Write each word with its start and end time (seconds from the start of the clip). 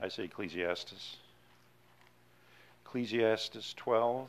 I 0.00 0.08
say 0.08 0.24
Ecclesiastes. 0.24 1.16
Ecclesiastes 2.84 3.74
12. 3.74 4.28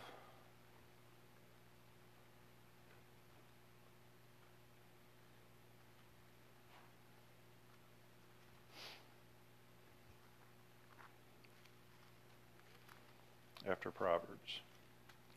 After 13.67 13.89
Proverbs, 13.89 14.61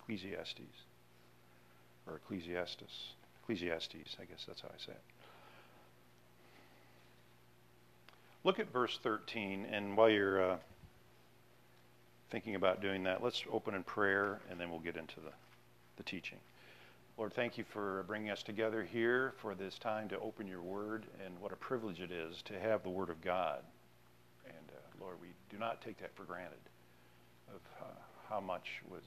Ecclesiastes, 0.01 0.61
or 2.07 2.17
Ecclesiastes, 2.17 3.13
Ecclesiastes, 3.43 4.17
I 4.21 4.25
guess 4.25 4.45
that's 4.47 4.61
how 4.61 4.69
I 4.69 4.79
say 4.79 4.93
it. 4.93 5.18
Look 8.45 8.61
at 8.61 8.73
verse 8.73 8.99
13, 9.03 9.67
and 9.71 9.97
while 9.97 10.09
you're 10.09 10.53
uh, 10.53 10.57
thinking 12.31 12.55
about 12.55 12.81
doing 12.81 13.03
that, 13.05 13.23
let's 13.23 13.43
open 13.51 13.75
in 13.75 13.83
prayer, 13.83 14.41
and 14.49 14.61
then 14.61 14.71
we'll 14.71 14.79
get 14.79 14.97
into 14.97 15.17
the, 15.17 15.33
the 15.97 16.05
teaching. 16.05 16.39
Lord, 17.17 17.33
thank 17.35 17.59
you 17.59 17.65
for 17.65 18.05
bringing 18.07 18.31
us 18.31 18.45
together 18.45 18.85
here 18.85 19.35
for 19.39 19.57
this 19.57 19.77
time 19.77 20.09
to 20.11 20.19
open 20.21 20.47
your 20.47 20.63
word, 20.63 21.05
and 21.25 21.35
what 21.41 21.53
a 21.53 21.57
privilege 21.57 22.01
it 22.01 22.13
is 22.13 22.41
to 22.43 22.59
have 22.61 22.85
the 22.85 22.89
word 22.89 23.11
of 23.11 23.21
God. 23.21 23.59
And 24.47 24.69
uh, 24.71 25.05
Lord, 25.05 25.17
we 25.21 25.29
do 25.51 25.59
not 25.59 25.83
take 25.83 25.99
that 25.99 26.15
for 26.15 26.23
granted 26.23 26.61
of 27.49 27.61
uh, 27.81 27.87
how 28.29 28.39
much 28.39 28.83
was 28.89 29.03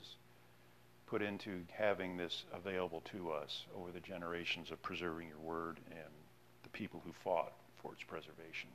put 1.08 1.22
into 1.22 1.62
having 1.72 2.18
this 2.18 2.44
available 2.54 3.02
to 3.14 3.32
us 3.32 3.64
over 3.78 3.92
the 3.92 4.00
generations 4.02 4.72
of 4.72 4.82
preserving 4.84 5.30
your 5.30 5.40
word 5.40 5.78
and 5.90 6.12
the 6.64 6.70
people 6.70 7.02
who 7.06 7.14
fought 7.24 7.54
for 7.82 7.94
its 7.94 8.04
preservation. 8.04 8.70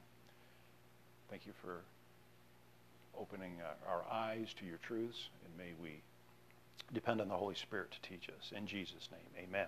Thank 1.31 1.47
you 1.47 1.53
for 1.63 1.81
opening 3.19 3.53
uh, 3.61 3.91
our 3.91 4.05
eyes 4.11 4.55
to 4.61 4.67
your 4.67 4.79
truths, 4.79 5.29
and 5.45 5.57
may 5.57 5.73
we 5.83 6.03
depend 6.93 7.21
on 7.21 7.29
the 7.29 7.37
Holy 7.37 7.55
Spirit 7.55 7.91
to 7.91 8.09
teach 8.09 8.29
us. 8.29 8.53
In 8.57 8.67
Jesus' 8.67 9.09
name, 9.11 9.49
amen. 9.49 9.67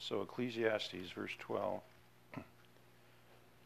So, 0.00 0.22
Ecclesiastes, 0.22 1.10
verse 1.14 1.32
12. 1.38 1.80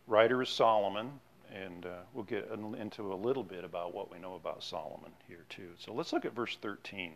Writer 0.06 0.42
is 0.42 0.48
Solomon, 0.48 1.20
and 1.55 1.86
uh, 1.86 2.00
we'll 2.12 2.24
get 2.24 2.50
into 2.50 3.12
a 3.12 3.14
little 3.14 3.42
bit 3.42 3.64
about 3.64 3.95
what 3.95 4.11
we 4.11 4.19
know 4.19 4.34
about 4.34 4.62
Solomon 4.62 5.12
here, 5.27 5.45
too. 5.48 5.70
So, 5.78 5.92
let's 5.92 6.12
look 6.12 6.24
at 6.24 6.34
verse 6.34 6.56
13. 6.61 7.12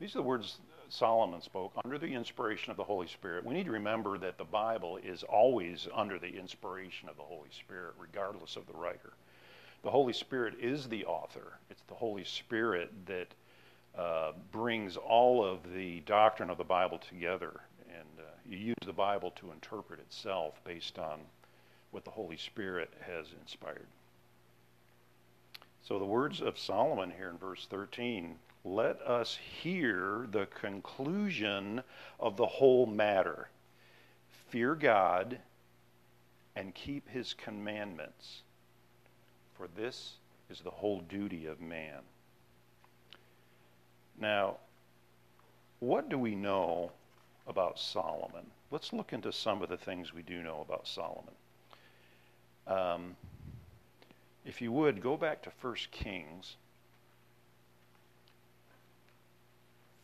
These 0.00 0.14
are 0.14 0.18
the 0.18 0.22
words 0.22 0.58
Solomon 0.90 1.42
spoke 1.42 1.72
under 1.84 1.98
the 1.98 2.14
inspiration 2.14 2.70
of 2.70 2.76
the 2.76 2.84
Holy 2.84 3.06
Spirit. 3.06 3.44
We 3.44 3.54
need 3.54 3.66
to 3.66 3.72
remember 3.72 4.18
that 4.18 4.38
the 4.38 4.44
Bible 4.44 4.98
is 4.98 5.22
always 5.22 5.86
under 5.94 6.18
the 6.18 6.38
inspiration 6.38 7.08
of 7.08 7.16
the 7.16 7.22
Holy 7.22 7.50
Spirit, 7.50 7.94
regardless 7.98 8.56
of 8.56 8.66
the 8.66 8.72
writer. 8.72 9.12
The 9.82 9.90
Holy 9.90 10.12
Spirit 10.12 10.54
is 10.60 10.88
the 10.88 11.04
author, 11.04 11.58
it's 11.70 11.82
the 11.88 11.94
Holy 11.94 12.24
Spirit 12.24 12.90
that 13.06 13.28
uh, 13.96 14.32
brings 14.52 14.96
all 14.96 15.44
of 15.44 15.72
the 15.72 16.00
doctrine 16.00 16.50
of 16.50 16.58
the 16.58 16.64
Bible 16.64 16.98
together. 16.98 17.60
And 17.88 18.18
uh, 18.18 18.30
you 18.48 18.58
use 18.58 18.76
the 18.84 18.92
Bible 18.92 19.30
to 19.32 19.52
interpret 19.52 20.00
itself 20.00 20.60
based 20.64 20.98
on 20.98 21.20
what 21.90 22.04
the 22.04 22.10
Holy 22.10 22.36
Spirit 22.36 22.90
has 23.06 23.26
inspired. 23.40 23.86
So 25.82 25.98
the 25.98 26.04
words 26.04 26.40
of 26.40 26.58
Solomon 26.58 27.10
here 27.16 27.30
in 27.30 27.38
verse 27.38 27.66
13 27.70 28.36
let 28.68 29.00
us 29.02 29.38
hear 29.62 30.26
the 30.30 30.46
conclusion 30.46 31.82
of 32.20 32.36
the 32.36 32.46
whole 32.46 32.86
matter. 32.86 33.48
Fear 34.50 34.74
God 34.74 35.38
and 36.54 36.74
keep 36.74 37.08
his 37.08 37.34
commandments, 37.34 38.42
for 39.56 39.68
this 39.76 40.14
is 40.50 40.60
the 40.60 40.70
whole 40.70 41.00
duty 41.00 41.46
of 41.46 41.60
man. 41.60 42.00
Now, 44.20 44.56
what 45.80 46.08
do 46.08 46.18
we 46.18 46.34
know 46.34 46.90
about 47.46 47.78
Solomon? 47.78 48.46
Let's 48.70 48.92
look 48.92 49.12
into 49.12 49.32
some 49.32 49.62
of 49.62 49.68
the 49.68 49.76
things 49.76 50.12
we 50.12 50.22
do 50.22 50.42
know 50.42 50.64
about 50.66 50.86
Solomon. 50.86 51.34
Um, 52.66 53.16
if 54.44 54.60
you 54.60 54.72
would, 54.72 55.00
go 55.00 55.16
back 55.16 55.42
to 55.42 55.52
1 55.62 55.74
Kings 55.90 56.56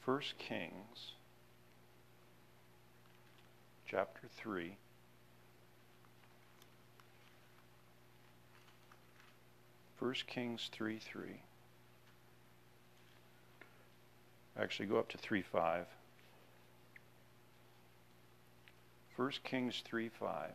1 0.05 0.21
Kings 0.39 1.13
chapter 3.87 4.29
3. 4.37 4.77
First 9.97 10.27
Kings 10.27 10.69
3 10.73 10.99
3. 10.99 11.41
Actually, 14.61 14.87
go 14.87 14.99
up 14.99 15.09
to 15.09 15.17
3 15.17 15.41
5. 15.41 15.87
1 19.17 19.31
Kings 19.43 19.83
3 19.87 20.11
5. 20.11 20.51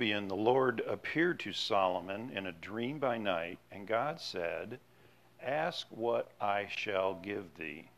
In 0.00 0.26
the 0.26 0.34
Lord 0.34 0.82
appeared 0.88 1.38
to 1.40 1.52
Solomon 1.52 2.30
in 2.34 2.46
a 2.46 2.52
dream 2.52 2.98
by 2.98 3.16
night, 3.16 3.60
and 3.70 3.86
God 3.86 4.20
said, 4.20 4.80
Ask 5.44 5.86
what 5.90 6.30
I 6.40 6.66
shall 6.68 7.14
give 7.14 7.56
thee. 7.56 7.88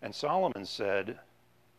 And 0.00 0.14
Solomon 0.14 0.64
said, 0.64 1.18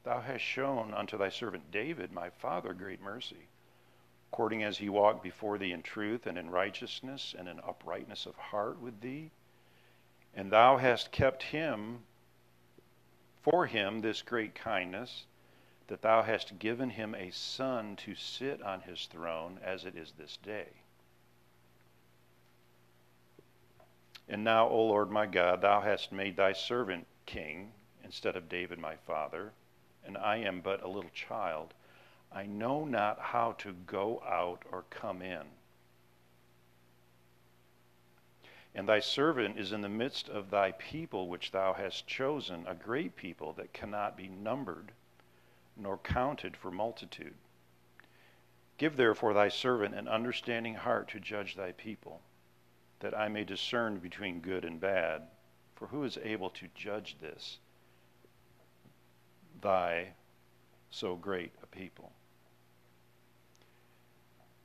Thou 0.03 0.21
hast 0.21 0.43
shown 0.43 0.93
unto 0.93 1.17
thy 1.17 1.29
servant 1.29 1.71
David, 1.71 2.11
my 2.11 2.29
father, 2.29 2.73
great 2.73 3.01
mercy, 3.01 3.47
according 4.31 4.63
as 4.63 4.77
he 4.77 4.89
walked 4.89 5.23
before 5.23 5.57
thee 5.57 5.71
in 5.71 5.81
truth 5.81 6.27
and 6.27 6.37
in 6.37 6.49
righteousness 6.49 7.33
and 7.37 7.47
in 7.47 7.59
uprightness 7.59 8.25
of 8.25 8.35
heart 8.35 8.79
with 8.79 9.01
thee. 9.01 9.31
And 10.35 10.51
thou 10.51 10.77
hast 10.77 11.11
kept 11.11 11.41
him 11.43 12.03
for 13.41 13.65
him 13.65 14.01
this 14.01 14.21
great 14.21 14.53
kindness 14.53 15.25
that 15.87 16.01
thou 16.01 16.21
hast 16.21 16.59
given 16.59 16.89
him 16.89 17.15
a 17.15 17.31
son 17.31 17.95
to 17.95 18.13
sit 18.15 18.61
on 18.61 18.81
his 18.81 19.05
throne 19.05 19.59
as 19.63 19.85
it 19.85 19.95
is 19.95 20.13
this 20.17 20.37
day. 20.37 20.67
And 24.29 24.43
now, 24.43 24.67
O 24.67 24.83
Lord 24.83 25.09
my 25.09 25.25
God, 25.25 25.61
thou 25.61 25.79
hast 25.79 26.11
made 26.11 26.35
thy 26.35 26.51
servant 26.51 27.07
king 27.25 27.71
instead 28.03 28.35
of 28.35 28.49
David 28.49 28.77
my 28.77 28.95
father, 28.95 29.53
and 30.05 30.17
I 30.17 30.37
am 30.37 30.59
but 30.59 30.83
a 30.83 30.87
little 30.87 31.11
child. 31.13 31.73
I 32.31 32.45
know 32.45 32.83
not 32.83 33.19
how 33.19 33.53
to 33.59 33.71
go 33.71 34.21
out 34.27 34.63
or 34.69 34.83
come 34.89 35.21
in. 35.21 35.43
And 38.75 38.87
thy 38.87 38.99
servant 38.99 39.57
is 39.57 39.71
in 39.71 39.81
the 39.81 39.89
midst 39.89 40.27
of 40.27 40.49
thy 40.49 40.73
people 40.73 41.29
which 41.29 41.51
thou 41.51 41.73
hast 41.73 42.05
chosen, 42.05 42.65
a 42.67 42.75
great 42.75 43.15
people 43.15 43.53
that 43.53 43.73
cannot 43.73 44.17
be 44.17 44.27
numbered 44.27 44.91
nor 45.79 45.97
counted 45.97 46.57
for 46.57 46.71
multitude. 46.71 47.35
Give 48.77 48.95
therefore 48.95 49.33
thy 49.33 49.49
servant 49.49 49.95
an 49.95 50.07
understanding 50.07 50.75
heart 50.75 51.09
to 51.09 51.19
judge 51.19 51.55
thy 51.55 51.71
people, 51.71 52.21
that 52.99 53.17
I 53.17 53.27
may 53.27 53.43
discern 53.43 53.99
between 53.99 54.41
good 54.41 54.65
and 54.65 54.79
bad. 54.79 55.23
For 55.75 55.87
who 55.87 56.03
is 56.03 56.17
able 56.23 56.49
to 56.51 56.67
judge 56.73 57.17
this, 57.19 57.59
thy 59.61 60.13
so 60.89 61.15
great 61.15 61.53
a 61.61 61.67
people? 61.67 62.11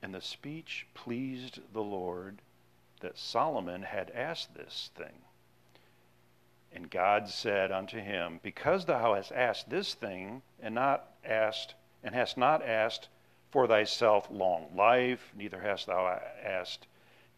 And 0.03 0.15
the 0.15 0.21
speech 0.21 0.87
pleased 0.95 1.61
the 1.73 1.83
Lord 1.83 2.41
that 3.01 3.19
Solomon 3.19 3.83
had 3.83 4.11
asked 4.11 4.55
this 4.55 4.91
thing. 4.95 5.23
And 6.75 6.91
God 6.91 7.29
said 7.29 7.71
unto 7.71 7.99
him, 8.01 8.41
Because 8.43 8.87
thou 8.87 9.15
hast 9.15 9.33
asked 9.33 9.69
this 9.69 9.95
thing, 9.95 10.43
and 10.61 10.75
not 10.75 11.13
asked, 11.25 11.75
and 12.03 12.15
hast 12.15 12.37
not 12.37 12.63
asked 12.63 13.09
for 13.51 13.67
thyself 13.67 14.29
long 14.31 14.75
life, 14.75 15.33
neither 15.35 15.61
hast 15.61 15.87
thou 15.87 16.21
asked, 16.43 16.87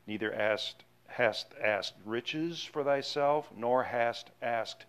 neither 0.06 0.32
asked 0.32 0.84
hast 1.14 1.54
asked 1.62 1.94
riches 2.04 2.64
for 2.64 2.82
thyself, 2.82 3.48
nor 3.56 3.84
hast 3.84 4.31
asked 4.42 4.84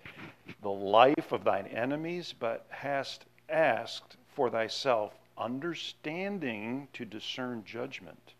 the 0.62 0.72
life 0.72 1.32
of 1.32 1.44
thine 1.44 1.68
enemies, 1.68 2.34
but 2.40 2.66
hast 2.70 3.26
asked 3.48 4.18
for 4.34 4.50
thyself 4.50 5.14
understanding 5.38 6.88
to 6.94 7.06
discern 7.06 7.64
judgment. 7.64 8.34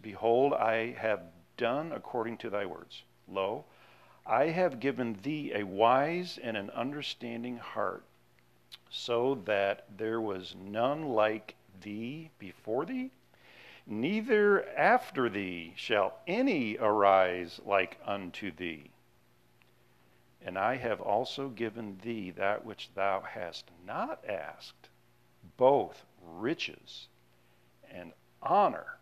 Behold, 0.00 0.52
I 0.52 0.92
have 0.92 1.22
done 1.56 1.92
according 1.92 2.36
to 2.38 2.50
thy 2.50 2.66
words. 2.66 3.02
Lo, 3.26 3.64
I 4.28 4.46
have 4.46 4.80
given 4.80 5.20
thee 5.22 5.52
a 5.54 5.62
wise 5.62 6.36
and 6.36 6.56
an 6.56 6.70
understanding 6.70 7.58
heart, 7.58 8.02
so 8.90 9.36
that 9.46 9.84
there 9.96 10.20
was 10.20 10.54
none 10.56 11.08
like 11.10 11.54
thee 11.80 12.30
before 12.38 12.84
thee, 12.84 13.12
neither 13.86 14.68
after 14.76 15.28
thee 15.28 15.74
shall 15.76 16.18
any 16.26 16.76
arise 16.76 17.60
like 17.64 17.98
unto 18.04 18.50
thee. 18.50 18.90
And 20.44 20.58
I 20.58 20.76
have 20.76 21.00
also 21.00 21.48
given 21.48 21.98
thee 21.98 22.30
that 22.32 22.64
which 22.64 22.92
thou 22.94 23.20
hast 23.20 23.70
not 23.84 24.24
asked, 24.24 24.88
both 25.56 26.04
riches 26.20 27.06
and 27.90 28.12
honor, 28.42 28.98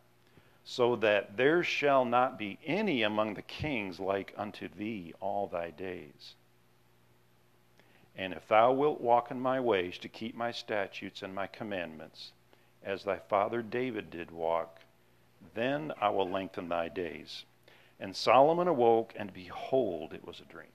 so 0.65 0.97
that 0.97 1.37
there 1.37 1.63
shall 1.63 2.05
not 2.05 2.39
be 2.39 2.59
any 2.65 3.03
among 3.03 3.35
the 3.35 3.43
kings 3.43 4.01
like 4.01 4.33
unto 4.37 4.67
thee 4.69 5.13
all 5.21 5.47
thy 5.47 5.71
days. 5.71 6.35
And 8.17 8.33
if 8.33 8.49
thou 8.49 8.73
wilt 8.73 9.01
walk 9.01 9.31
in 9.31 9.41
my 9.41 9.61
ways 9.61 9.99
to 9.99 10.09
keep 10.09 10.35
my 10.35 10.53
statutes 10.53 11.23
and 11.23 11.35
my 11.35 11.47
commandments, 11.47 12.33
as 12.83 13.05
thy 13.05 13.19
father 13.19 13.61
David 13.61 14.11
did 14.11 14.31
walk, 14.31 14.81
then 15.55 15.93
I 16.01 16.09
will 16.11 16.29
lengthen 16.29 16.69
thy 16.69 16.89
days. 16.89 17.45
And 18.01 18.17
Solomon 18.17 18.69
awoke, 18.69 19.13
and 19.17 19.33
behold, 19.33 20.13
it 20.15 20.27
was 20.27 20.41
a 20.41 20.45
dream. 20.45 20.69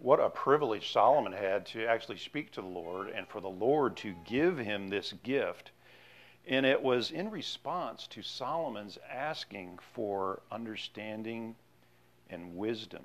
What 0.00 0.20
a 0.20 0.30
privilege 0.30 0.92
Solomon 0.92 1.32
had 1.32 1.66
to 1.66 1.84
actually 1.86 2.18
speak 2.18 2.52
to 2.52 2.60
the 2.60 2.68
Lord 2.68 3.08
and 3.08 3.26
for 3.26 3.40
the 3.40 3.48
Lord 3.48 3.96
to 3.98 4.14
give 4.24 4.56
him 4.56 4.88
this 4.88 5.12
gift. 5.24 5.72
And 6.46 6.64
it 6.64 6.80
was 6.80 7.10
in 7.10 7.30
response 7.30 8.06
to 8.08 8.22
Solomon's 8.22 8.96
asking 9.12 9.80
for 9.92 10.40
understanding 10.52 11.56
and 12.30 12.56
wisdom, 12.56 13.02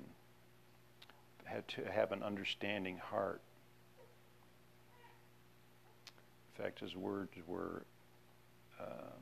had 1.44 1.66
to 1.68 1.90
have 1.90 2.12
an 2.12 2.22
understanding 2.22 2.98
heart. 2.98 3.40
In 6.56 6.64
fact, 6.64 6.78
his 6.78 6.94
words 6.94 7.32
were 7.46 7.82
uh, 8.80 9.16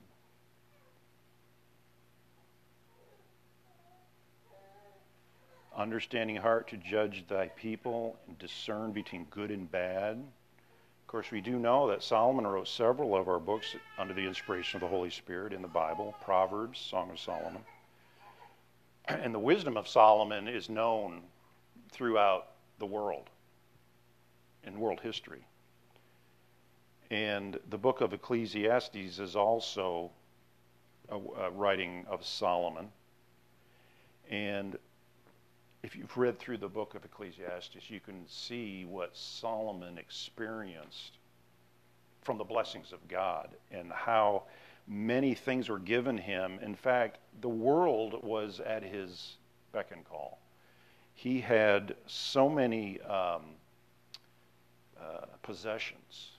understanding 5.76 6.36
heart 6.36 6.68
to 6.68 6.76
judge 6.76 7.24
thy 7.28 7.48
people 7.48 8.16
and 8.26 8.38
discern 8.38 8.92
between 8.92 9.24
good 9.30 9.50
and 9.50 9.70
bad. 9.70 10.16
Of 10.16 11.06
course, 11.06 11.30
we 11.30 11.40
do 11.40 11.58
know 11.58 11.88
that 11.88 12.02
Solomon 12.02 12.46
wrote 12.46 12.68
several 12.68 13.16
of 13.16 13.28
our 13.28 13.38
books 13.38 13.74
under 13.98 14.14
the 14.14 14.26
inspiration 14.26 14.76
of 14.76 14.80
the 14.82 14.94
Holy 14.94 15.10
Spirit 15.10 15.52
in 15.52 15.62
the 15.62 15.68
Bible 15.68 16.14
Proverbs, 16.22 16.78
Song 16.78 17.10
of 17.10 17.18
Solomon. 17.18 17.62
And 19.08 19.34
the 19.34 19.38
wisdom 19.38 19.76
of 19.76 19.88
Solomon 19.88 20.46
is 20.46 20.68
known 20.68 21.22
throughout 21.90 22.52
the 22.78 22.86
world, 22.86 23.28
in 24.62 24.78
world 24.78 25.00
history. 25.00 25.44
And 27.10 27.58
the 27.68 27.78
book 27.78 28.00
of 28.00 28.12
Ecclesiastes 28.12 29.18
is 29.18 29.34
also 29.34 30.12
a, 31.08 31.16
a 31.16 31.50
writing 31.50 32.06
of 32.08 32.24
Solomon. 32.24 32.90
And 34.30 34.78
if 35.82 35.96
you've 35.96 36.16
read 36.16 36.38
through 36.38 36.58
the 36.58 36.68
book 36.68 36.94
of 36.94 37.04
Ecclesiastes, 37.04 37.90
you 37.90 38.00
can 38.00 38.24
see 38.28 38.84
what 38.84 39.16
Solomon 39.16 39.98
experienced 39.98 41.18
from 42.22 42.38
the 42.38 42.44
blessings 42.44 42.92
of 42.92 43.06
God 43.08 43.48
and 43.72 43.90
how 43.92 44.44
many 44.86 45.34
things 45.34 45.68
were 45.68 45.78
given 45.78 46.16
him. 46.16 46.58
In 46.62 46.74
fact, 46.74 47.18
the 47.40 47.48
world 47.48 48.22
was 48.22 48.60
at 48.60 48.82
his 48.82 49.36
beck 49.72 49.90
and 49.90 50.04
call. 50.04 50.38
He 51.14 51.40
had 51.40 51.96
so 52.06 52.48
many 52.48 53.00
um, 53.02 53.42
uh, 55.00 55.26
possessions 55.42 56.30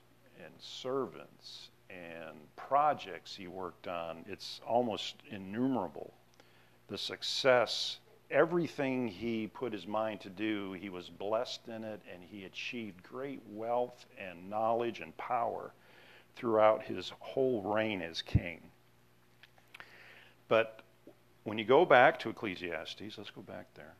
and 0.43 0.53
servants 0.57 1.69
and 1.89 2.37
projects 2.55 3.35
he 3.35 3.47
worked 3.47 3.87
on. 3.87 4.23
It's 4.27 4.61
almost 4.65 5.15
innumerable. 5.29 6.13
The 6.87 6.97
success, 6.97 7.99
everything 8.33 9.07
he 9.07 9.47
put 9.47 9.71
his 9.71 9.87
mind 9.87 10.19
to 10.21 10.29
do, 10.29 10.73
he 10.73 10.89
was 10.89 11.09
blessed 11.09 11.67
in 11.67 11.83
it, 11.83 12.01
and 12.11 12.23
he 12.23 12.43
achieved 12.43 13.03
great 13.03 13.41
wealth 13.47 14.05
and 14.17 14.49
knowledge 14.49 14.99
and 14.99 15.15
power 15.15 15.71
throughout 16.35 16.83
his 16.83 17.13
whole 17.19 17.61
reign 17.61 18.01
as 18.01 18.21
king. 18.21 18.59
But 20.47 20.81
when 21.43 21.57
you 21.57 21.65
go 21.65 21.85
back 21.85 22.19
to 22.19 22.29
Ecclesiastes, 22.29 23.17
let's 23.17 23.29
go 23.29 23.41
back 23.41 23.67
there. 23.75 23.93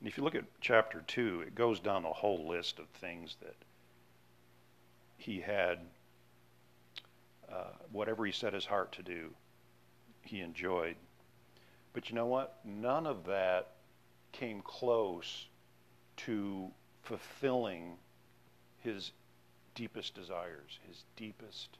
And 0.00 0.08
if 0.08 0.16
you 0.16 0.24
look 0.24 0.34
at 0.34 0.44
chapter 0.60 1.02
2, 1.06 1.42
it 1.46 1.54
goes 1.54 1.78
down 1.78 2.04
a 2.04 2.12
whole 2.12 2.48
list 2.48 2.78
of 2.78 2.88
things 2.88 3.36
that 3.42 3.56
he 5.18 5.40
had, 5.40 5.78
uh, 7.52 7.72
whatever 7.92 8.24
he 8.24 8.32
set 8.32 8.54
his 8.54 8.64
heart 8.64 8.92
to 8.92 9.02
do, 9.02 9.30
he 10.22 10.40
enjoyed. 10.40 10.96
But 11.92 12.08
you 12.08 12.14
know 12.14 12.26
what? 12.26 12.60
None 12.64 13.06
of 13.06 13.26
that 13.26 13.72
came 14.32 14.62
close 14.62 15.46
to 16.18 16.70
fulfilling 17.02 17.98
his 18.78 19.12
deepest 19.74 20.14
desires, 20.14 20.78
his 20.88 21.04
deepest 21.16 21.76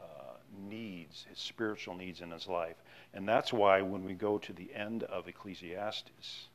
uh, 0.00 0.36
needs, 0.68 1.26
his 1.28 1.38
spiritual 1.38 1.94
needs 1.94 2.20
in 2.20 2.32
his 2.32 2.48
life. 2.48 2.76
And 3.12 3.28
that's 3.28 3.52
why 3.52 3.82
when 3.82 4.04
we 4.04 4.14
go 4.14 4.38
to 4.38 4.52
the 4.52 4.74
end 4.74 5.04
of 5.04 5.28
Ecclesiastes, 5.28 6.48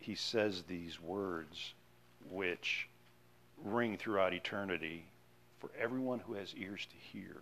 he 0.00 0.14
says 0.14 0.62
these 0.62 1.00
words 1.00 1.74
which 2.30 2.88
ring 3.62 3.96
throughout 3.96 4.34
eternity 4.34 5.04
for 5.58 5.70
everyone 5.78 6.18
who 6.20 6.34
has 6.34 6.54
ears 6.56 6.86
to 6.86 6.96
hear 6.96 7.36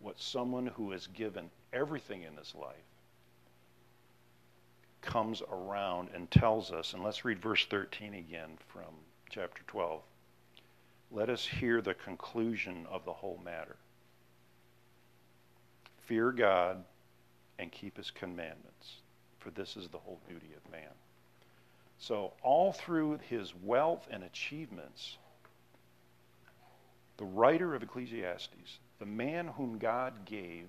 what 0.00 0.20
someone 0.20 0.66
who 0.66 0.92
has 0.92 1.06
given 1.08 1.50
everything 1.72 2.22
in 2.22 2.36
this 2.36 2.54
life 2.54 2.76
comes 5.00 5.42
around 5.50 6.08
and 6.14 6.30
tells 6.30 6.72
us. 6.72 6.94
And 6.94 7.02
let's 7.02 7.24
read 7.24 7.38
verse 7.38 7.66
13 7.66 8.14
again 8.14 8.58
from 8.68 8.94
chapter 9.28 9.62
12. 9.66 10.00
Let 11.10 11.28
us 11.28 11.46
hear 11.46 11.80
the 11.80 11.94
conclusion 11.94 12.86
of 12.90 13.04
the 13.04 13.12
whole 13.12 13.40
matter. 13.44 13.76
Fear 16.06 16.32
God 16.32 16.84
and 17.58 17.70
keep 17.70 17.96
his 17.96 18.10
commandments, 18.10 18.96
for 19.38 19.50
this 19.50 19.76
is 19.76 19.88
the 19.88 19.98
whole 19.98 20.20
duty 20.28 20.50
of 20.56 20.72
man. 20.72 20.90
So, 22.06 22.34
all 22.42 22.74
through 22.74 23.20
his 23.30 23.54
wealth 23.62 24.06
and 24.10 24.24
achievements, 24.24 25.16
the 27.16 27.24
writer 27.24 27.74
of 27.74 27.82
Ecclesiastes, 27.82 28.78
the 28.98 29.06
man 29.06 29.48
whom 29.48 29.78
God 29.78 30.26
gave 30.26 30.66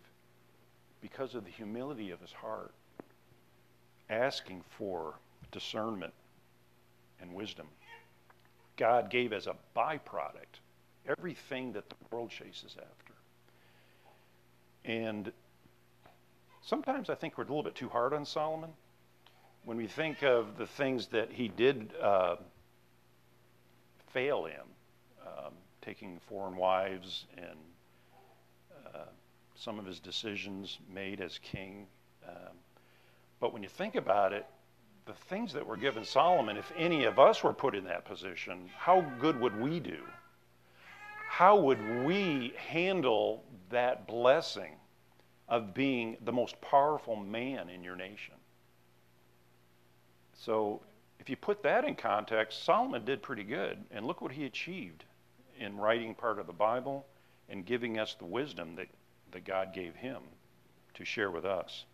because 1.01 1.35
of 1.35 1.43
the 1.43 1.51
humility 1.51 2.11
of 2.11 2.21
his 2.21 2.31
heart, 2.31 2.73
asking 4.09 4.63
for 4.77 5.15
discernment 5.51 6.13
and 7.19 7.33
wisdom, 7.33 7.67
God 8.77 9.09
gave 9.09 9.33
as 9.33 9.47
a 9.47 9.57
byproduct 9.75 10.61
everything 11.05 11.73
that 11.73 11.89
the 11.89 11.95
world 12.11 12.29
chases 12.29 12.77
after. 12.77 13.13
And 14.85 15.33
sometimes 16.61 17.09
I 17.09 17.15
think 17.15 17.37
we're 17.37 17.43
a 17.43 17.47
little 17.47 17.61
bit 17.61 17.75
too 17.75 17.89
hard 17.89 18.13
on 18.13 18.23
Solomon 18.23 18.69
when 19.65 19.77
we 19.77 19.87
think 19.87 20.21
of 20.23 20.57
the 20.57 20.67
things 20.67 21.07
that 21.07 21.31
he 21.31 21.47
did 21.47 21.91
uh, 22.01 22.35
fail 24.13 24.45
in, 24.45 25.27
um, 25.27 25.53
taking 25.81 26.19
foreign 26.29 26.55
wives 26.55 27.25
and 27.35 27.57
uh, 28.93 28.99
some 29.55 29.79
of 29.79 29.85
his 29.85 29.99
decisions 29.99 30.77
made 30.93 31.19
as 31.19 31.39
king. 31.39 31.87
Um, 32.27 32.53
but 33.39 33.53
when 33.53 33.63
you 33.63 33.69
think 33.69 33.95
about 33.95 34.33
it, 34.33 34.45
the 35.05 35.13
things 35.29 35.53
that 35.53 35.65
were 35.65 35.77
given 35.77 36.03
Solomon, 36.05 36.57
if 36.57 36.71
any 36.77 37.05
of 37.05 37.19
us 37.19 37.43
were 37.43 37.53
put 37.53 37.75
in 37.75 37.83
that 37.85 38.05
position, 38.05 38.69
how 38.77 39.01
good 39.19 39.39
would 39.39 39.59
we 39.59 39.79
do? 39.79 39.99
How 41.27 41.55
would 41.57 42.05
we 42.05 42.53
handle 42.55 43.43
that 43.69 44.07
blessing 44.07 44.73
of 45.49 45.73
being 45.73 46.17
the 46.23 46.31
most 46.31 46.59
powerful 46.61 47.15
man 47.15 47.69
in 47.69 47.83
your 47.83 47.95
nation? 47.95 48.35
So 50.37 50.81
if 51.19 51.29
you 51.29 51.35
put 51.35 51.63
that 51.63 51.85
in 51.85 51.95
context, 51.95 52.63
Solomon 52.63 53.05
did 53.05 53.21
pretty 53.21 53.43
good. 53.43 53.77
And 53.91 54.05
look 54.05 54.21
what 54.21 54.31
he 54.31 54.45
achieved 54.45 55.03
in 55.59 55.77
writing 55.77 56.13
part 56.13 56.39
of 56.39 56.47
the 56.47 56.53
Bible 56.53 57.05
and 57.49 57.65
giving 57.65 57.99
us 57.99 58.15
the 58.15 58.25
wisdom 58.25 58.75
that, 58.75 58.87
that 59.31 59.45
God 59.45 59.73
gave 59.73 59.95
him 59.95 60.21
to 60.95 61.05
share 61.05 61.31
with 61.31 61.45
us. 61.45 61.85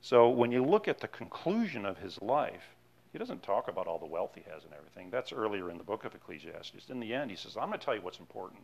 So 0.00 0.28
when 0.28 0.52
you 0.52 0.64
look 0.64 0.88
at 0.88 1.00
the 1.00 1.08
conclusion 1.08 1.84
of 1.86 1.98
his 1.98 2.20
life, 2.20 2.74
he 3.12 3.18
doesn't 3.18 3.42
talk 3.42 3.68
about 3.68 3.86
all 3.86 3.98
the 3.98 4.06
wealth 4.06 4.32
he 4.34 4.42
has 4.52 4.64
and 4.64 4.72
everything. 4.74 5.10
That's 5.10 5.32
earlier 5.32 5.70
in 5.70 5.78
the 5.78 5.84
book 5.84 6.04
of 6.04 6.14
Ecclesiastes. 6.14 6.90
In 6.90 7.00
the 7.00 7.14
end, 7.14 7.30
he 7.30 7.36
says, 7.36 7.56
I'm 7.56 7.68
going 7.68 7.78
to 7.78 7.84
tell 7.84 7.94
you 7.94 8.02
what's 8.02 8.20
important. 8.20 8.60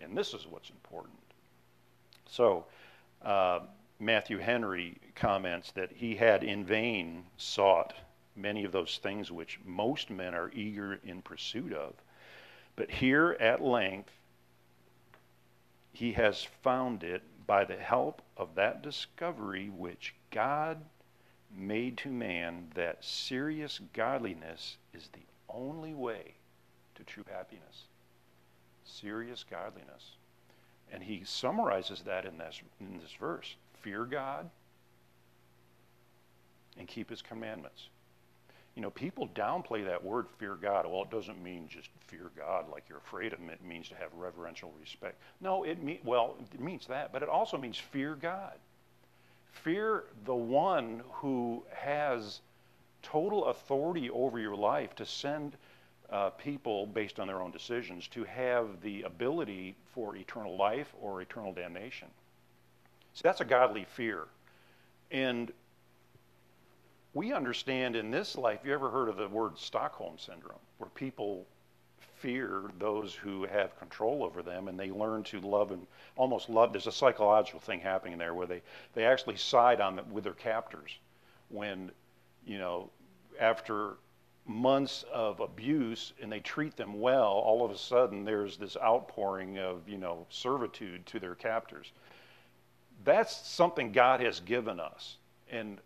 And 0.00 0.16
this 0.16 0.34
is 0.34 0.46
what's 0.46 0.70
important. 0.70 1.18
So, 2.28 2.66
uh, 3.22 3.60
Matthew 3.98 4.38
Henry 4.38 4.98
comments 5.14 5.72
that 5.72 5.90
he 5.92 6.16
had 6.16 6.44
in 6.44 6.64
vain 6.64 7.24
sought 7.38 7.94
many 8.36 8.64
of 8.64 8.72
those 8.72 8.98
things 9.02 9.32
which 9.32 9.58
most 9.64 10.10
men 10.10 10.34
are 10.34 10.50
eager 10.54 11.00
in 11.04 11.22
pursuit 11.22 11.72
of. 11.72 11.94
But 12.76 12.90
here 12.90 13.36
at 13.40 13.62
length, 13.62 14.12
he 15.92 16.12
has 16.12 16.44
found 16.62 17.02
it 17.02 17.22
by 17.46 17.64
the 17.64 17.76
help 17.76 18.22
of 18.36 18.54
that 18.56 18.82
discovery 18.82 19.70
which 19.74 20.14
God 20.30 20.78
made 21.56 21.96
to 21.98 22.10
man 22.10 22.70
that 22.74 23.02
serious 23.02 23.80
godliness 23.94 24.76
is 24.92 25.08
the 25.12 25.24
only 25.48 25.94
way 25.94 26.34
to 26.96 27.04
true 27.04 27.24
happiness. 27.30 27.84
Serious 28.84 29.44
godliness. 29.48 30.16
And 30.92 31.02
he 31.02 31.22
summarizes 31.24 32.02
that 32.02 32.26
in 32.26 32.38
this, 32.38 32.60
in 32.80 32.98
this 33.00 33.14
verse 33.18 33.54
fear 33.80 34.04
God 34.04 34.50
and 36.78 36.86
keep 36.86 37.10
his 37.10 37.22
commandments. 37.22 37.88
You 38.76 38.82
know, 38.82 38.90
people 38.90 39.26
downplay 39.28 39.86
that 39.86 40.04
word 40.04 40.26
fear 40.38 40.54
God. 40.54 40.86
Well, 40.86 41.02
it 41.02 41.10
doesn't 41.10 41.42
mean 41.42 41.66
just 41.66 41.88
fear 42.06 42.30
God 42.36 42.66
like 42.70 42.84
you're 42.88 42.98
afraid 42.98 43.32
of 43.32 43.38
him. 43.38 43.48
It 43.48 43.64
means 43.64 43.88
to 43.88 43.94
have 43.96 44.12
reverential 44.14 44.72
respect. 44.78 45.16
No, 45.40 45.64
it 45.64 45.82
mean 45.82 45.98
well, 46.04 46.36
it 46.52 46.60
means 46.60 46.86
that, 46.88 47.10
but 47.12 47.22
it 47.22 47.28
also 47.28 47.56
means 47.56 47.78
fear 47.78 48.14
God. 48.14 48.52
Fear 49.50 50.04
the 50.26 50.34
one 50.34 51.02
who 51.10 51.64
has 51.74 52.40
total 53.02 53.46
authority 53.46 54.10
over 54.10 54.38
your 54.38 54.54
life 54.54 54.94
to 54.96 55.06
send 55.06 55.56
uh, 56.10 56.30
people 56.30 56.86
based 56.86 57.18
on 57.18 57.26
their 57.26 57.40
own 57.40 57.50
decisions 57.50 58.06
to 58.08 58.24
have 58.24 58.80
the 58.82 59.02
ability 59.02 59.74
for 59.94 60.16
eternal 60.16 60.56
life 60.56 60.92
or 61.00 61.22
eternal 61.22 61.52
damnation. 61.52 62.08
So 63.14 63.22
that's 63.24 63.40
a 63.40 63.44
godly 63.44 63.84
fear. 63.84 64.24
And 65.10 65.50
we 67.16 67.32
understand 67.32 67.96
in 67.96 68.10
this 68.10 68.36
life, 68.36 68.60
you 68.62 68.74
ever 68.74 68.90
heard 68.90 69.08
of 69.08 69.16
the 69.16 69.26
word 69.28 69.58
Stockholm 69.58 70.18
Syndrome, 70.18 70.58
where 70.76 70.90
people 70.90 71.46
fear 72.18 72.70
those 72.78 73.14
who 73.14 73.46
have 73.46 73.78
control 73.78 74.22
over 74.22 74.42
them 74.42 74.68
and 74.68 74.78
they 74.78 74.90
learn 74.90 75.22
to 75.22 75.40
love 75.40 75.70
and 75.70 75.86
almost 76.16 76.50
love. 76.50 76.72
There's 76.72 76.86
a 76.86 76.92
psychological 76.92 77.58
thing 77.58 77.80
happening 77.80 78.18
there 78.18 78.34
where 78.34 78.46
they, 78.46 78.60
they 78.94 79.06
actually 79.06 79.36
side 79.36 79.80
on 79.80 79.98
with 80.12 80.24
their 80.24 80.34
captors 80.34 80.98
when, 81.48 81.90
you 82.46 82.58
know, 82.58 82.90
after 83.40 83.94
months 84.44 85.06
of 85.10 85.40
abuse 85.40 86.12
and 86.20 86.30
they 86.30 86.40
treat 86.40 86.76
them 86.76 87.00
well, 87.00 87.32
all 87.32 87.64
of 87.64 87.70
a 87.70 87.78
sudden 87.78 88.24
there's 88.26 88.58
this 88.58 88.76
outpouring 88.76 89.58
of, 89.58 89.88
you 89.88 89.96
know, 89.96 90.26
servitude 90.28 91.06
to 91.06 91.18
their 91.18 91.34
captors. 91.34 91.92
That's 93.04 93.34
something 93.34 93.92
God 93.92 94.20
has 94.20 94.40
given 94.40 94.78
us. 94.80 95.16
And 95.50 95.78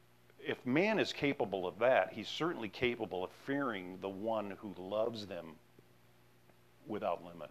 if 0.47 0.64
man 0.66 0.99
is 0.99 1.12
capable 1.12 1.66
of 1.66 1.78
that, 1.78 2.12
he's 2.12 2.28
certainly 2.28 2.68
capable 2.68 3.25
of 3.25 3.30
fearing 3.47 3.99
the 4.00 4.09
one 4.09 4.56
who 4.61 4.75
loves 4.78 5.26
them 5.26 5.56
without 6.87 7.25
limit. 7.25 7.50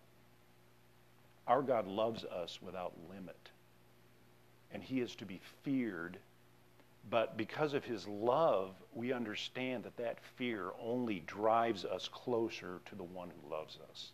Our 1.48 1.62
God 1.62 1.88
loves 1.88 2.24
us 2.26 2.60
without 2.62 2.94
limit. 3.10 3.50
And 4.72 4.84
he 4.84 5.02
is 5.02 5.16
to 5.16 5.26
be 5.26 5.42
feared 5.64 6.20
but 7.10 7.38
because 7.38 7.74
of 7.74 7.84
his 7.86 8.08
love, 8.08 8.76
we 8.94 9.14
understand 9.14 9.84
that 9.84 9.98
that 9.98 10.20
fear 10.38 10.72
only 10.80 11.22
drives 11.22 11.86
us 11.86 12.08
closer 12.08 12.82
to 12.86 12.96
the 12.96 13.04
one 13.04 13.30
who 13.30 13.52
loves 13.52 13.78
us. 13.90 14.12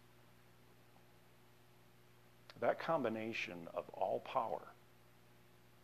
That 2.61 2.79
combination 2.79 3.67
of 3.73 3.89
all 3.89 4.19
power 4.21 4.61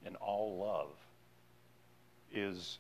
and 0.05 0.15
all 0.17 0.57
love 0.57 0.95
is 2.34 2.80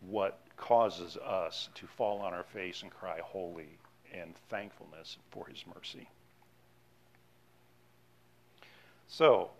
what 0.00 0.40
causes 0.56 1.16
us 1.16 1.68
to 1.74 1.86
fall 1.86 2.20
on 2.20 2.34
our 2.34 2.44
face 2.44 2.82
and 2.82 2.90
cry 2.90 3.20
holy 3.22 3.78
and 4.12 4.34
thankfulness 4.48 5.16
for 5.30 5.46
his 5.46 5.64
mercy. 5.74 6.08
So, 9.08 9.50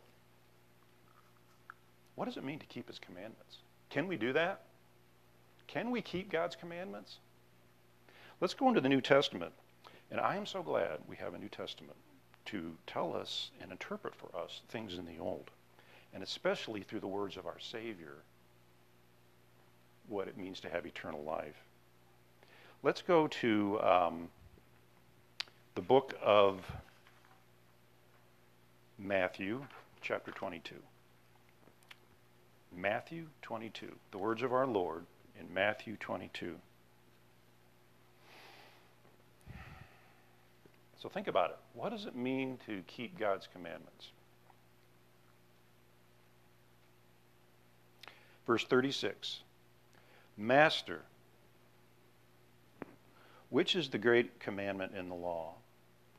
what 2.14 2.26
does 2.26 2.36
it 2.36 2.44
mean 2.44 2.58
to 2.58 2.66
keep 2.66 2.88
his 2.88 2.98
commandments? 2.98 3.58
Can 3.90 4.06
we 4.06 4.16
do 4.16 4.32
that? 4.32 4.62
Can 5.66 5.90
we 5.90 6.02
keep 6.02 6.30
God's 6.30 6.56
commandments? 6.56 7.18
Let's 8.40 8.54
go 8.54 8.68
into 8.68 8.80
the 8.80 8.88
New 8.88 9.00
Testament. 9.00 9.52
And 10.10 10.20
I 10.20 10.36
am 10.36 10.46
so 10.46 10.62
glad 10.62 10.98
we 11.08 11.16
have 11.16 11.34
a 11.34 11.38
New 11.38 11.48
Testament 11.48 11.96
to 12.46 12.76
tell 12.86 13.16
us 13.16 13.50
and 13.60 13.72
interpret 13.72 14.14
for 14.14 14.28
us 14.36 14.60
things 14.68 14.98
in 14.98 15.06
the 15.06 15.18
Old, 15.18 15.50
and 16.12 16.22
especially 16.22 16.82
through 16.82 17.00
the 17.00 17.06
words 17.06 17.36
of 17.36 17.46
our 17.46 17.58
Savior, 17.58 18.18
what 20.08 20.28
it 20.28 20.36
means 20.36 20.60
to 20.60 20.68
have 20.68 20.86
eternal 20.86 21.22
life. 21.22 21.56
Let's 22.82 23.02
go 23.02 23.26
to 23.28 23.80
um, 23.80 24.28
the 25.74 25.80
book 25.80 26.14
of 26.22 26.60
Matthew, 28.98 29.64
chapter 30.02 30.30
22. 30.30 30.74
Matthew 32.76 33.26
22, 33.42 33.92
the 34.10 34.18
words 34.18 34.42
of 34.42 34.52
our 34.52 34.66
Lord 34.66 35.06
in 35.38 35.52
Matthew 35.52 35.96
22. 35.96 36.56
So 41.00 41.08
think 41.08 41.28
about 41.28 41.50
it. 41.50 41.56
What 41.74 41.90
does 41.90 42.06
it 42.06 42.16
mean 42.16 42.58
to 42.66 42.82
keep 42.86 43.18
God's 43.18 43.48
commandments? 43.52 44.08
Verse 48.46 48.64
36 48.64 49.43
Master, 50.36 51.02
which 53.50 53.76
is 53.76 53.88
the 53.88 53.98
great 53.98 54.40
commandment 54.40 54.94
in 54.96 55.08
the 55.08 55.14
law? 55.14 55.54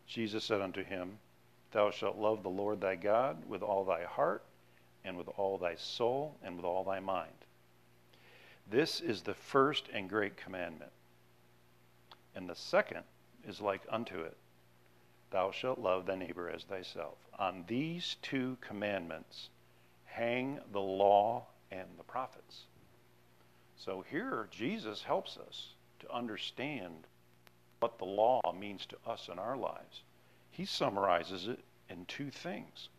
Jesus 0.07 0.43
said 0.43 0.61
unto 0.61 0.83
him, 0.83 1.19
Thou 1.71 1.91
shalt 1.91 2.17
love 2.17 2.41
the 2.41 2.49
Lord 2.49 2.79
thy 2.79 2.95
God 2.95 3.43
with 3.47 3.61
all 3.61 3.83
thy 3.83 4.03
heart 4.03 4.43
and 5.03 5.17
with 5.17 5.27
all 5.37 5.57
thy 5.57 5.75
soul 5.75 6.37
and 6.41 6.55
with 6.55 6.65
all 6.65 6.83
thy 6.83 6.99
mind. 6.99 7.33
This 8.69 9.01
is 9.01 9.21
the 9.21 9.33
first 9.33 9.89
and 9.93 10.09
great 10.09 10.37
commandment. 10.37 10.91
And 12.35 12.49
the 12.49 12.55
second 12.55 13.03
is 13.47 13.61
like 13.61 13.81
unto 13.89 14.21
it 14.21 14.37
Thou 15.31 15.51
shalt 15.51 15.79
love 15.79 16.05
thy 16.05 16.15
neighbor 16.15 16.49
as 16.49 16.63
thyself. 16.63 17.17
On 17.37 17.65
these 17.67 18.15
two 18.21 18.57
commandments 18.61 19.49
hang 20.05 20.59
the 20.71 20.79
law 20.79 21.47
and 21.71 21.87
the 21.97 22.03
prophets. 22.03 22.63
So 23.77 24.03
here, 24.09 24.47
Jesus 24.51 25.03
helps 25.03 25.37
us 25.37 25.73
to 25.99 26.11
understand 26.13 27.07
what 27.79 27.97
the 27.97 28.05
law 28.05 28.41
means 28.57 28.85
to 28.87 28.97
us 29.05 29.29
in 29.31 29.37
our 29.37 29.57
lives. 29.57 30.01
He 30.51 30.65
summarizes 30.65 31.47
it 31.47 31.59
in 31.89 32.05
two 32.05 32.31
things 32.31 32.89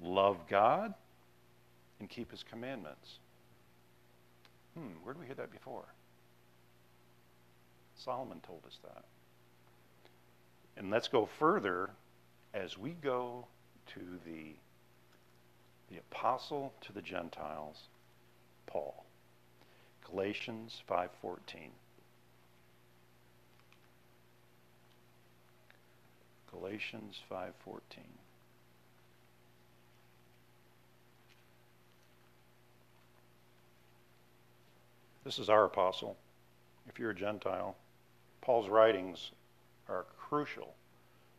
love 0.00 0.38
God 0.48 0.94
and 2.00 2.08
keep 2.08 2.30
his 2.30 2.42
commandments. 2.42 3.18
Hmm, 4.74 4.88
where 5.02 5.14
did 5.14 5.20
we 5.20 5.26
hear 5.26 5.36
that 5.36 5.52
before? 5.52 5.84
Solomon 7.96 8.40
told 8.40 8.62
us 8.66 8.78
that. 8.82 9.04
And 10.76 10.90
let's 10.90 11.08
go 11.08 11.26
further 11.26 11.90
as 12.52 12.76
we 12.76 12.90
go 12.90 13.46
to 13.94 14.00
the, 14.24 14.54
the 15.90 15.98
apostle 15.98 16.72
to 16.82 16.92
the 16.92 17.02
Gentiles, 17.02 17.88
Paul. 18.66 19.03
Galatians 20.04 20.82
5:14. 20.88 21.72
Galatians 26.50 27.20
5:14. 27.28 28.18
This 35.24 35.38
is 35.38 35.48
our 35.48 35.64
apostle. 35.64 36.16
If 36.86 36.98
you're 36.98 37.10
a 37.10 37.14
Gentile, 37.14 37.76
Paul's 38.42 38.68
writings 38.68 39.32
are 39.88 40.04
crucial 40.18 40.74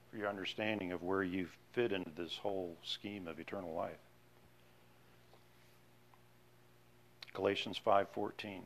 for 0.10 0.17
your 0.17 0.27
understanding 0.27 0.91
of 0.91 1.03
where 1.03 1.24
you 1.24 1.48
fit 1.74 1.91
into 1.91 2.10
this 2.10 2.38
whole 2.38 2.75
scheme 2.84 3.27
of 3.27 3.39
eternal 3.39 3.74
life. 3.74 4.04
Galatians 7.36 7.80
5:14 7.86 8.62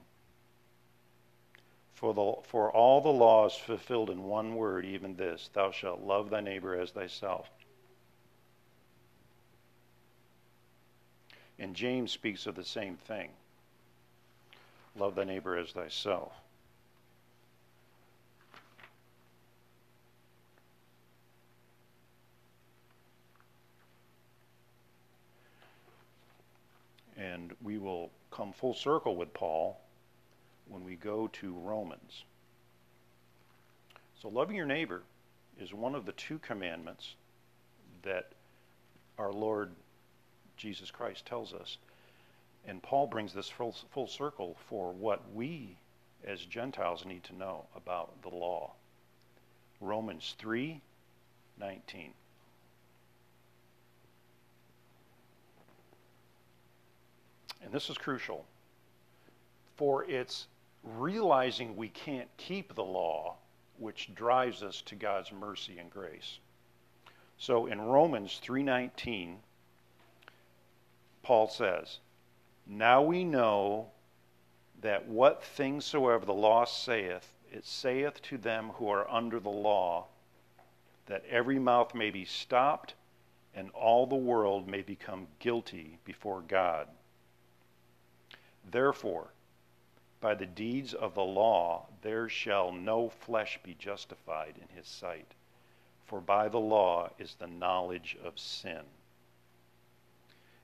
for, 2.00 2.14
the, 2.14 2.48
for 2.48 2.72
all 2.72 3.02
the 3.02 3.10
laws 3.10 3.58
fulfilled 3.58 4.10
in 4.10 4.24
one 4.24 4.56
word, 4.56 4.86
even 4.86 5.18
this, 5.18 5.50
thou 5.54 5.70
shalt 5.70 6.00
love 6.00 6.30
thy 6.30 6.40
neighbor 6.40 6.80
as 6.80 6.92
thyself. 6.92 7.50
And 11.60 11.76
James 11.76 12.14
speaks 12.14 12.48
of 12.48 12.56
the 12.56 12.64
same 12.64 12.96
thing. 12.96 13.32
Love 14.96 15.16
thy 15.16 15.26
neighbor 15.26 15.58
as 15.58 15.74
thyself. 15.74 16.32
And 27.18 27.49
we 27.62 27.78
will 27.78 28.12
come 28.32 28.54
full 28.54 28.74
circle 28.74 29.16
with 29.16 29.34
Paul 29.34 29.80
when 30.68 30.84
we 30.84 30.96
go 30.96 31.28
to 31.28 31.54
Romans. 31.54 32.24
So, 34.22 34.30
loving 34.30 34.56
your 34.56 34.66
neighbor 34.66 35.04
is 35.60 35.74
one 35.74 35.96
of 35.96 36.06
the 36.06 36.12
two 36.14 36.40
commandments 36.40 37.16
that 38.04 38.32
our 39.18 39.32
Lord 39.32 39.72
Jesus 40.58 40.92
Christ 40.92 41.26
tells 41.26 41.54
us. 41.54 41.78
And 42.66 42.84
Paul 42.84 43.08
brings 43.08 43.34
this 43.34 43.50
full, 43.50 43.76
full 43.92 44.08
circle 44.08 44.58
for 44.68 44.92
what 44.92 45.22
we 45.34 45.78
as 46.26 46.46
Gentiles 46.46 47.06
need 47.06 47.24
to 47.26 47.36
know 47.36 47.66
about 47.76 48.22
the 48.22 48.30
law. 48.30 48.74
Romans 49.80 50.36
3 50.38 50.82
19. 51.58 52.14
And 57.70 57.76
this 57.76 57.92
is 57.92 58.00
crucial. 58.00 58.48
For 59.76 60.04
it's 60.06 60.48
realizing 60.84 61.76
we 61.76 61.90
can't 61.90 62.28
keep 62.36 62.74
the 62.74 62.84
law 62.84 63.36
which 63.78 64.16
drives 64.16 64.64
us 64.64 64.82
to 64.88 64.96
God's 64.96 65.32
mercy 65.32 65.78
and 65.78 65.92
grace. 65.92 66.40
So 67.38 67.68
in 67.68 67.80
Romans 67.80 68.40
3:19 68.40 69.44
Paul 71.22 71.48
says, 71.48 72.00
"Now 72.66 73.04
we 73.04 73.24
know 73.24 73.92
that 74.80 75.06
what 75.06 75.44
things 75.44 75.86
soever 75.86 76.26
the 76.26 76.34
law 76.34 76.66
saith, 76.66 77.36
it 77.52 77.66
saith 77.66 78.20
to 78.24 78.40
them 78.40 78.70
who 78.70 78.90
are 78.90 79.08
under 79.08 79.40
the 79.40 79.52
law, 79.52 80.08
that 81.06 81.24
every 81.26 81.60
mouth 81.60 81.94
may 81.94 82.10
be 82.10 82.26
stopped 82.26 82.96
and 83.54 83.70
all 83.76 84.08
the 84.08 84.16
world 84.16 84.68
may 84.68 84.82
become 84.82 85.28
guilty 85.38 86.00
before 86.04 86.42
God. 86.42 86.90
Therefore, 88.72 89.34
by 90.22 90.36
the 90.36 90.46
deeds 90.46 90.94
of 90.94 91.16
the 91.16 91.24
law 91.24 91.88
there 92.02 92.30
shall 92.30 92.72
no 92.72 93.10
flesh 93.10 93.60
be 93.64 93.74
justified 93.74 94.56
in 94.62 94.76
his 94.76 94.88
sight, 94.88 95.34
for 96.06 96.22
by 96.22 96.50
the 96.50 96.60
law 96.60 97.10
is 97.18 97.36
the 97.36 97.48
knowledge 97.48 98.18
of 98.24 98.38
sin. 98.38 98.84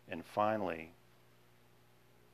And 0.07 0.23
finally, 0.25 0.91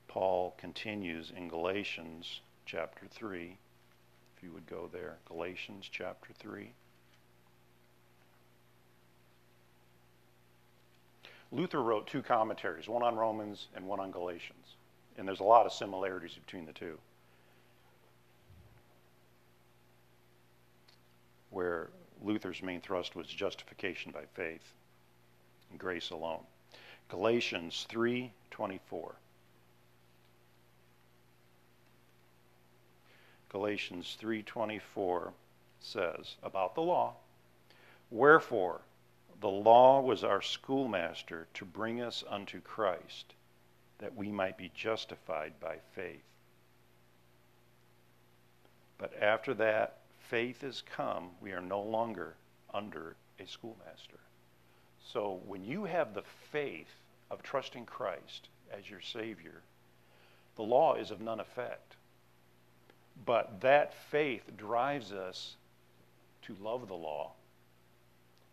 Paul 0.08 0.56
continues 0.58 1.32
in 1.32 1.48
Galatians 1.48 2.42
chapter 2.66 3.06
3. 3.08 3.58
If 4.36 4.44
you 4.44 4.52
would 4.52 4.68
go 4.68 4.90
there, 4.92 5.20
Galatians 5.26 5.88
chapter 5.90 6.34
3. 6.34 6.74
Luther 11.54 11.82
wrote 11.82 12.08
two 12.08 12.22
commentaries, 12.22 12.90
one 12.90 13.04
on 13.04 13.16
Romans 13.16 13.68
and 13.76 13.88
one 13.88 14.00
on 14.00 14.12
Galatians. 14.12 14.76
And 15.18 15.28
there's 15.28 15.40
a 15.40 15.44
lot 15.44 15.66
of 15.66 15.74
similarities 15.74 16.34
between 16.36 16.66
the 16.66 16.74
two. 16.74 16.98
Where 21.50 21.90
Luther's 22.22 22.64
main 22.64 22.82
thrust 22.82 23.16
was 23.16 23.28
justification 23.28 24.12
by 24.12 24.26
faith 24.34 24.74
grace 25.78 26.10
alone. 26.10 26.46
Galatians 27.10 27.86
3:24 27.90 29.16
Galatians 33.50 34.18
3:24 34.20 35.34
says 35.82 36.38
about 36.42 36.76
the 36.76 36.82
law, 36.82 37.16
"Wherefore 38.10 38.82
the 39.40 39.50
law 39.50 40.00
was 40.00 40.24
our 40.24 40.42
schoolmaster 40.42 41.48
to 41.56 41.66
bring 41.66 42.00
us 42.00 42.24
unto 42.28 42.62
Christ, 42.62 43.34
that 44.02 44.16
we 44.16 44.30
might 44.30 44.58
be 44.58 44.70
justified 44.76 45.54
by 45.60 45.78
faith. 45.94 46.24
But 48.98 49.14
after 49.22 49.54
that 49.56 50.00
faith 50.20 50.62
has 50.62 50.82
come, 50.82 51.32
we 51.40 51.54
are 51.54 51.62
no 51.62 51.82
longer 51.82 52.36
under 52.74 53.16
a 53.40 53.48
schoolmaster." 53.48 54.20
So 55.04 55.36
when 55.46 55.64
you 55.64 55.86
have 55.86 56.14
the 56.14 56.24
faith 56.24 56.94
of 57.30 57.42
trusting 57.42 57.86
Christ 57.86 58.50
as 58.70 58.90
your 58.90 59.02
Savior, 59.02 59.64
the 60.56 60.64
law 60.64 60.96
is 60.96 61.12
of 61.12 61.22
none 61.22 61.40
effect. 61.40 61.96
But 63.26 63.62
that 63.62 63.94
faith 63.94 64.56
drives 64.58 65.12
us 65.12 65.56
to 66.44 66.56
love 66.56 66.88
the 66.88 66.96
law, 66.96 67.34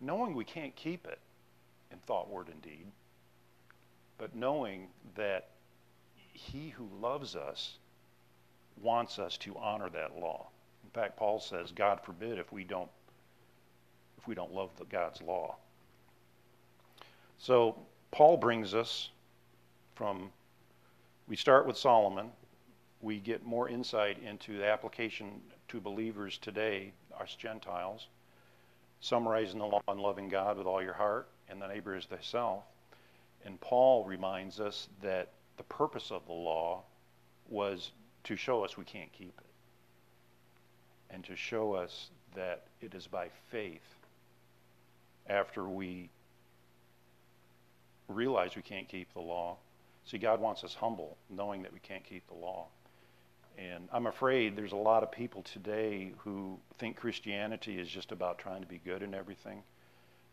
knowing 0.01 0.35
we 0.35 0.44
can't 0.44 0.77
keep 0.77 1.07
it 1.07 1.20
in 1.90 1.99
thought, 2.01 2.29
word, 2.29 2.49
and 2.49 2.61
deed, 2.61 2.90
but 4.18 4.35
knowing 4.35 4.88
that 5.14 5.48
He 6.33 6.70
who 6.70 6.88
loves 7.00 7.35
us 7.37 7.78
wants 8.81 9.18
us 9.18 9.37
to 9.38 9.57
honor 9.57 9.88
that 9.90 10.18
law. 10.18 10.48
In 10.85 10.90
fact, 10.90 11.16
Paul 11.16 11.40
says, 11.40 11.72
God 11.72 12.00
forbid 12.02 12.38
if 12.38 12.52
we 12.52 12.64
don't 12.64 12.90
if 14.18 14.26
we 14.26 14.35
don't 14.35 14.52
love 14.52 14.70
the 14.76 14.85
God's 14.85 15.22
law. 15.22 15.57
So 17.38 17.76
Paul 18.11 18.37
brings 18.37 18.74
us 18.74 19.11
from 19.94 20.31
we 21.28 21.37
start 21.37 21.66
with 21.66 21.76
Solomon 21.76 22.31
we 23.00 23.18
get 23.18 23.44
more 23.44 23.68
insight 23.68 24.18
into 24.22 24.59
the 24.59 24.66
application 24.66 25.40
to 25.68 25.81
believers 25.81 26.38
today, 26.38 26.92
us 27.20 27.37
Gentiles, 27.37 28.09
summarizing 29.00 29.61
the 29.61 29.66
law 29.66 29.81
and 29.88 30.00
loving 30.00 30.28
God 30.28 30.59
with 30.59 30.66
all 30.66 30.83
your 30.83 30.94
heart 30.94 31.28
and 31.48 31.62
the 31.62 31.68
neighbor 31.68 31.94
as 31.94 32.07
thyself. 32.07 32.64
And 33.44 33.61
Paul 33.61 34.05
reminds 34.05 34.61
us 34.61 34.88
that 35.03 35.33
the 35.57 35.62
purpose 35.64 36.11
of 36.11 36.27
the 36.27 36.33
law 36.33 36.83
was 37.48 37.92
to 38.24 38.37
show 38.37 38.64
us 38.64 38.77
we 38.77 38.85
can't 38.85 39.12
keep 39.12 39.38
it 39.38 39.46
and 41.11 41.24
to 41.24 41.37
show 41.37 41.74
us 41.74 42.11
that 42.35 42.64
it 42.81 42.94
is 42.94 43.07
by 43.07 43.29
faith 43.51 43.96
after 45.29 45.64
we 45.64 46.11
realize 48.09 48.57
we 48.57 48.62
can't 48.62 48.88
keep 48.88 49.12
the 49.14 49.20
law. 49.20 49.57
See, 50.05 50.18
God 50.18 50.40
wants 50.40 50.64
us 50.64 50.74
humble, 50.74 51.16
knowing 51.29 51.62
that 51.62 51.72
we 51.72 51.81
can't 51.81 52.05
keep 52.05 52.27
the 52.29 52.35
law. 52.35 52.66
And 53.59 53.88
I'm 53.92 54.07
afraid 54.07 54.57
there's 54.57 54.72
a 54.72 54.77
lot 54.77 55.03
of 55.03 55.11
people 55.11 55.42
today 55.42 56.12
who 56.18 56.59
think 56.79 56.96
Christianity 56.96 57.79
is 57.79 57.88
just 57.88 58.12
about 58.12 58.38
trying 58.38 58.61
to 58.62 58.68
be 58.68 58.81
good 58.85 59.03
and 59.03 59.14
everything. 59.14 59.62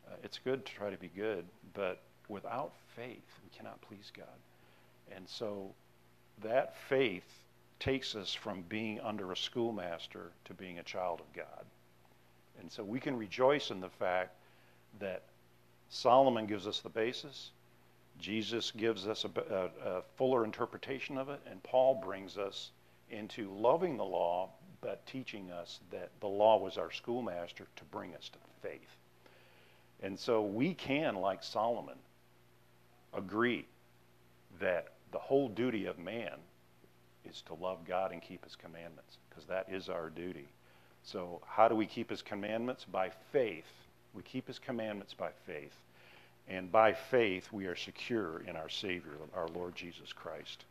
Uh, 0.07 0.15
it's 0.23 0.39
good 0.39 0.65
to 0.65 0.73
try 0.73 0.89
to 0.89 0.97
be 0.97 1.07
good, 1.07 1.45
but 1.73 2.03
without 2.29 2.73
faith, 2.95 3.39
we 3.43 3.55
cannot 3.55 3.81
please 3.81 4.11
God. 4.15 4.25
And 5.15 5.27
so 5.27 5.73
that 6.41 6.75
faith 6.89 7.25
takes 7.79 8.15
us 8.15 8.33
from 8.33 8.63
being 8.69 8.99
under 9.01 9.31
a 9.31 9.37
schoolmaster 9.37 10.31
to 10.45 10.53
being 10.53 10.79
a 10.79 10.83
child 10.83 11.19
of 11.19 11.33
God. 11.33 11.65
And 12.59 12.71
so 12.71 12.83
we 12.83 12.99
can 12.99 13.17
rejoice 13.17 13.69
in 13.69 13.81
the 13.81 13.89
fact 13.89 14.31
that 14.99 15.23
Solomon 15.89 16.45
gives 16.45 16.67
us 16.67 16.79
the 16.79 16.89
basis, 16.89 17.51
Jesus 18.19 18.71
gives 18.71 19.07
us 19.07 19.25
a, 19.25 19.41
a, 19.53 19.97
a 19.97 20.01
fuller 20.15 20.45
interpretation 20.45 21.17
of 21.17 21.29
it, 21.29 21.41
and 21.49 21.61
Paul 21.63 21.95
brings 21.95 22.37
us 22.37 22.71
into 23.11 23.51
loving 23.51 23.97
the 23.97 24.05
law, 24.05 24.49
but 24.81 25.05
teaching 25.05 25.51
us 25.51 25.79
that 25.91 26.09
the 26.21 26.27
law 26.27 26.57
was 26.57 26.77
our 26.77 26.91
schoolmaster 26.91 27.67
to 27.75 27.83
bring 27.85 28.15
us 28.15 28.29
to 28.29 28.39
faith. 28.67 28.95
And 30.01 30.17
so 30.17 30.41
we 30.41 30.73
can, 30.73 31.15
like 31.15 31.43
Solomon, 31.43 31.97
agree 33.15 33.65
that 34.59 34.89
the 35.11 35.19
whole 35.19 35.47
duty 35.47 35.85
of 35.85 35.97
man 35.97 36.33
is 37.29 37.41
to 37.43 37.53
love 37.53 37.79
God 37.87 38.11
and 38.11 38.21
keep 38.21 38.43
his 38.43 38.55
commandments, 38.55 39.17
because 39.29 39.45
that 39.45 39.67
is 39.69 39.89
our 39.89 40.09
duty. 40.09 40.47
So, 41.03 41.41
how 41.45 41.67
do 41.67 41.75
we 41.75 41.85
keep 41.85 42.09
his 42.09 42.21
commandments? 42.21 42.85
By 42.85 43.11
faith. 43.31 43.65
We 44.13 44.23
keep 44.23 44.47
his 44.47 44.59
commandments 44.59 45.13
by 45.13 45.29
faith. 45.45 45.73
And 46.47 46.71
by 46.71 46.93
faith, 46.93 47.51
we 47.51 47.65
are 47.65 47.75
secure 47.75 48.41
in 48.47 48.55
our 48.55 48.69
Savior, 48.69 49.13
our 49.35 49.47
Lord 49.47 49.75
Jesus 49.75 50.13
Christ. 50.13 50.63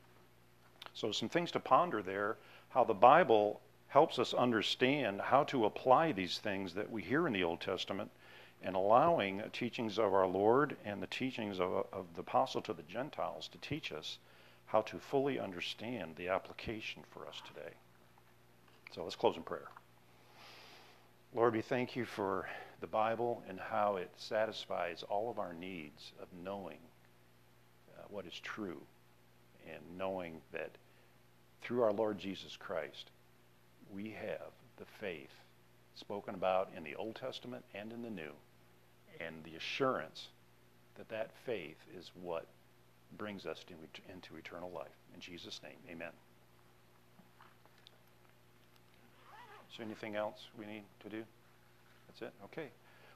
So, 0.95 1.13
some 1.13 1.29
things 1.29 1.51
to 1.53 1.61
ponder 1.61 2.03
there 2.03 2.37
how 2.71 2.85
the 2.85 2.95
Bible 2.95 3.61
helps 3.89 4.19
us 4.19 4.35
understand 4.35 5.21
how 5.21 5.45
to 5.45 5.67
apply 5.67 6.13
these 6.13 6.39
things 6.39 6.75
that 6.75 6.91
we 6.91 7.03
hear 7.03 7.27
in 7.29 7.33
the 7.33 7.45
Old 7.45 7.61
Testament 7.61 8.11
and 8.63 8.77
allowing 8.77 9.39
the 9.39 9.49
teachings 9.51 9.99
of 9.99 10.15
our 10.15 10.27
Lord 10.27 10.77
and 10.85 11.03
the 11.03 11.07
teachings 11.07 11.61
of, 11.61 11.87
of 11.93 12.07
the 12.15 12.21
apostle 12.21 12.63
to 12.63 12.73
the 12.73 12.83
Gentiles 12.83 13.49
to 13.49 13.59
teach 13.59 13.93
us 13.93 14.19
how 14.67 14.81
to 14.83 14.99
fully 14.99 15.39
understand 15.39 16.17
the 16.17 16.29
application 16.29 17.03
for 17.11 17.27
us 17.27 17.43
today. 17.47 17.75
So 18.93 19.03
let's 19.03 19.17
close 19.17 19.37
in 19.37 19.43
prayer. 19.43 19.69
Lord, 21.35 21.55
we 21.55 21.63
thank 21.63 21.97
you 21.97 22.05
for 22.05 22.49
the 22.81 22.87
Bible 22.87 23.43
and 23.49 23.59
how 23.59 23.97
it 23.97 24.11
satisfies 24.17 25.03
all 25.09 25.31
of 25.31 25.39
our 25.39 25.53
needs 25.53 26.13
of 26.23 26.29
knowing 26.45 26.79
uh, 27.97 28.03
what 28.09 28.25
is 28.25 28.39
true 28.41 28.81
and 29.67 29.99
knowing 29.99 30.41
that 30.53 30.71
through 31.63 31.83
our 31.83 31.93
Lord 31.93 32.19
Jesus 32.19 32.57
Christ, 32.57 33.11
we 33.93 34.11
have 34.11 34.53
the 34.77 34.85
faith 35.01 35.33
spoken 35.95 36.35
about 36.35 36.71
in 36.77 36.85
the 36.85 36.95
Old 36.97 37.17
Testament 37.17 37.65
and 37.75 37.93
in 37.93 38.03
the 38.03 38.11
New, 38.11 38.33
and 39.21 39.37
the 39.45 39.57
assurance 39.57 40.29
that 40.97 41.09
that 41.09 41.31
faith 41.47 41.77
is 41.97 42.11
what 42.21 42.47
brings 43.17 43.47
us 43.47 43.65
to, 43.69 43.75
into 44.13 44.37
eternal 44.37 44.71
life. 44.71 44.89
In 45.15 45.21
Jesus' 45.21 45.61
name, 45.63 45.77
amen. 45.91 46.11
Is 49.71 49.79
there 49.79 49.87
anything 49.87 50.17
else 50.17 50.39
we 50.59 50.67
need 50.67 50.85
to 51.03 51.09
do? 51.09 51.25
That's 52.09 52.23
it? 52.23 52.33
Okay. 52.45 52.69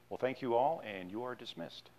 Well, 0.09 0.17
thank 0.17 0.41
you 0.41 0.55
all, 0.55 0.81
and 0.85 1.09
you 1.09 1.23
are 1.23 1.35
dismissed. 1.35 1.89